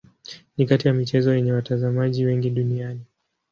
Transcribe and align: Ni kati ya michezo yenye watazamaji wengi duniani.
Ni 0.57 0.65
kati 0.65 0.87
ya 0.87 0.93
michezo 0.93 1.35
yenye 1.35 1.51
watazamaji 1.51 2.25
wengi 2.25 2.49
duniani. 2.49 3.01